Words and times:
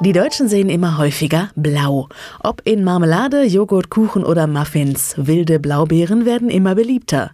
Die 0.00 0.12
Deutschen 0.12 0.46
sehen 0.46 0.68
immer 0.68 0.98
häufiger 0.98 1.48
blau. 1.56 2.10
Ob 2.40 2.60
in 2.66 2.84
Marmelade, 2.84 3.44
Joghurt, 3.44 3.88
Kuchen 3.88 4.24
oder 4.24 4.46
Muffins, 4.46 5.14
wilde 5.16 5.58
Blaubeeren 5.58 6.26
werden 6.26 6.50
immer 6.50 6.74
beliebter. 6.74 7.30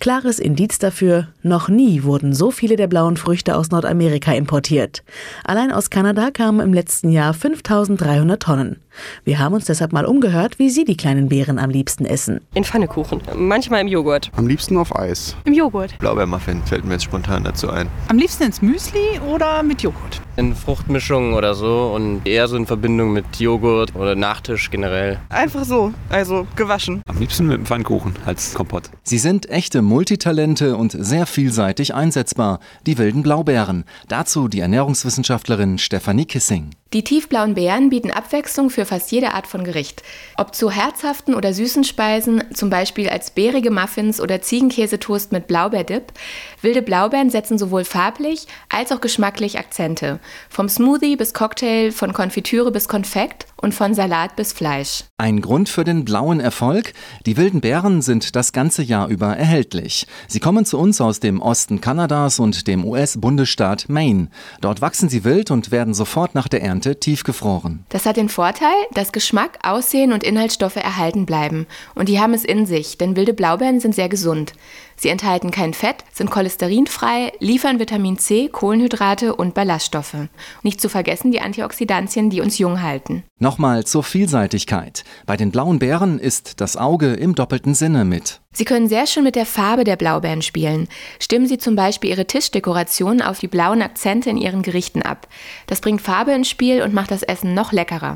Klares 0.00 0.38
Indiz 0.38 0.78
dafür, 0.78 1.28
noch 1.42 1.68
nie 1.68 2.04
wurden 2.04 2.32
so 2.32 2.50
viele 2.50 2.76
der 2.76 2.86
blauen 2.86 3.18
Früchte 3.18 3.54
aus 3.54 3.70
Nordamerika 3.70 4.32
importiert. 4.32 5.04
Allein 5.44 5.70
aus 5.70 5.90
Kanada 5.90 6.30
kamen 6.30 6.60
im 6.60 6.72
letzten 6.72 7.10
Jahr 7.10 7.34
5300 7.34 8.42
Tonnen. 8.42 8.80
Wir 9.24 9.38
haben 9.38 9.54
uns 9.54 9.66
deshalb 9.66 9.92
mal 9.92 10.06
umgehört, 10.06 10.58
wie 10.58 10.70
Sie 10.70 10.84
die 10.84 10.96
kleinen 10.96 11.28
Beeren 11.28 11.58
am 11.58 11.68
liebsten 11.68 12.06
essen. 12.06 12.40
In 12.54 12.64
Pfannekuchen, 12.64 13.20
manchmal 13.36 13.82
im 13.82 13.88
Joghurt. 13.88 14.30
Am 14.36 14.46
liebsten 14.46 14.78
auf 14.78 14.96
Eis. 14.96 15.36
Im 15.44 15.52
Joghurt. 15.52 15.98
Blaubeermuffin 15.98 16.62
fällt 16.64 16.86
mir 16.86 16.94
jetzt 16.94 17.04
spontan 17.04 17.44
dazu 17.44 17.68
ein. 17.68 17.88
Am 18.08 18.16
liebsten 18.16 18.44
ins 18.44 18.62
Müsli 18.62 19.20
oder 19.30 19.62
mit 19.62 19.82
Joghurt. 19.82 20.22
In 20.36 20.54
Fruchtmischungen 20.54 21.32
oder 21.32 21.54
so 21.54 21.92
und 21.94 22.26
eher 22.26 22.46
so 22.46 22.56
in 22.56 22.66
Verbindung 22.66 23.12
mit 23.12 23.24
Joghurt 23.40 23.94
oder 23.96 24.14
Nachtisch 24.14 24.70
generell. 24.70 25.18
Einfach 25.30 25.64
so, 25.64 25.92
also 26.10 26.46
gewaschen. 26.56 27.00
Am 27.06 27.18
liebsten 27.18 27.46
mit 27.46 27.56
dem 27.56 27.64
Pfannkuchen 27.66 28.14
als 28.26 28.52
Kompott. 28.52 28.90
Sie 29.02 29.18
sind 29.18 29.48
echte 29.48 29.80
Multitalente 29.80 30.76
und 30.76 30.92
sehr 30.92 31.26
vielseitig 31.26 31.94
einsetzbar, 31.94 32.60
die 32.86 32.98
wilden 32.98 33.22
Blaubeeren. 33.22 33.84
Dazu 34.08 34.48
die 34.48 34.60
Ernährungswissenschaftlerin 34.60 35.78
Stefanie 35.78 36.26
Kissing. 36.26 36.70
Die 36.92 37.02
tiefblauen 37.02 37.54
Beeren 37.54 37.90
bieten 37.90 38.12
Abwechslung 38.12 38.70
für 38.70 38.84
fast 38.84 39.10
jede 39.10 39.34
Art 39.34 39.48
von 39.48 39.64
Gericht. 39.64 40.04
Ob 40.36 40.54
zu 40.54 40.70
herzhaften 40.70 41.34
oder 41.34 41.52
süßen 41.52 41.82
Speisen, 41.82 42.44
zum 42.54 42.70
Beispiel 42.70 43.08
als 43.08 43.32
beerige 43.32 43.72
Muffins 43.72 44.20
oder 44.20 44.40
Ziegenkäsetoast 44.40 45.32
mit 45.32 45.48
Blaubeerdip, 45.48 46.12
wilde 46.62 46.82
Blaubeeren 46.82 47.28
setzen 47.28 47.58
sowohl 47.58 47.84
farblich 47.84 48.46
als 48.68 48.92
auch 48.92 49.00
geschmacklich 49.00 49.58
Akzente. 49.58 50.20
Vom 50.48 50.68
Smoothie 50.68 51.16
bis 51.16 51.34
Cocktail, 51.34 51.90
von 51.90 52.12
Konfitüre 52.12 52.70
bis 52.70 52.86
Konfekt 52.86 53.46
und 53.60 53.74
von 53.74 53.94
Salat 53.94 54.36
bis 54.36 54.52
Fleisch. 54.52 55.04
Ein 55.18 55.40
Grund 55.40 55.68
für 55.68 55.84
den 55.84 56.04
blauen 56.04 56.40
Erfolg? 56.40 56.92
Die 57.24 57.36
wilden 57.36 57.60
Beeren 57.60 58.02
sind 58.02 58.36
das 58.36 58.52
ganze 58.52 58.82
Jahr 58.82 59.08
über 59.08 59.36
erhältlich. 59.36 60.06
Sie 60.28 60.40
kommen 60.40 60.64
zu 60.64 60.78
uns 60.78 61.00
aus 61.00 61.20
dem 61.20 61.40
Osten 61.40 61.80
Kanadas 61.80 62.38
und 62.38 62.66
dem 62.66 62.84
US-Bundesstaat 62.84 63.88
Maine. 63.88 64.28
Dort 64.60 64.80
wachsen 64.80 65.08
sie 65.08 65.24
wild 65.24 65.50
und 65.50 65.70
werden 65.70 65.94
sofort 65.94 66.34
nach 66.34 66.48
der 66.48 66.62
Ernte 66.62 67.00
tiefgefroren. 67.00 67.84
Das 67.88 68.06
hat 68.06 68.16
den 68.16 68.28
Vorteil, 68.28 68.74
dass 68.92 69.12
Geschmack, 69.12 69.58
Aussehen 69.62 70.12
und 70.12 70.22
Inhaltsstoffe 70.22 70.76
erhalten 70.76 71.26
bleiben. 71.26 71.66
Und 71.94 72.08
die 72.08 72.20
haben 72.20 72.34
es 72.34 72.44
in 72.44 72.66
sich, 72.66 72.98
denn 72.98 73.16
wilde 73.16 73.32
Blaubeeren 73.32 73.80
sind 73.80 73.94
sehr 73.94 74.08
gesund. 74.08 74.52
Sie 74.96 75.08
enthalten 75.08 75.50
kein 75.50 75.74
Fett, 75.74 76.04
sind 76.12 76.30
cholesterinfrei, 76.30 77.32
liefern 77.38 77.78
Vitamin 77.78 78.18
C, 78.18 78.48
Kohlenhydrate 78.48 79.36
und 79.36 79.54
Ballaststoffe. 79.54 80.28
Nicht 80.62 80.80
zu 80.80 80.88
vergessen 80.88 81.32
die 81.32 81.40
Antioxidantien, 81.40 82.30
die 82.30 82.40
uns 82.40 82.58
jung 82.58 82.82
halten. 82.82 83.22
Nochmal 83.38 83.84
zur 83.84 84.02
Vielseitigkeit. 84.02 85.04
Bei 85.26 85.36
den 85.36 85.50
blauen 85.50 85.78
Beeren 85.78 86.18
ist 86.18 86.60
das 86.60 86.76
Auge 86.76 87.12
im 87.12 87.34
doppelten 87.34 87.74
Sinne 87.74 88.04
mit. 88.06 88.40
Sie 88.52 88.64
können 88.64 88.88
sehr 88.88 89.06
schön 89.06 89.24
mit 89.24 89.36
der 89.36 89.44
Farbe 89.44 89.84
der 89.84 89.96
Blaubeeren 89.96 90.40
spielen. 90.40 90.88
Stimmen 91.20 91.46
Sie 91.46 91.58
zum 91.58 91.76
Beispiel 91.76 92.08
Ihre 92.08 92.26
Tischdekoration 92.26 93.20
auf 93.20 93.38
die 93.38 93.48
blauen 93.48 93.82
Akzente 93.82 94.30
in 94.30 94.38
Ihren 94.38 94.62
Gerichten 94.62 95.02
ab. 95.02 95.28
Das 95.66 95.82
bringt 95.82 96.00
Farbe 96.00 96.32
ins 96.32 96.48
Spiel 96.48 96.80
und 96.80 96.94
macht 96.94 97.10
das 97.10 97.22
Essen 97.22 97.52
noch 97.52 97.72
leckerer. 97.72 98.14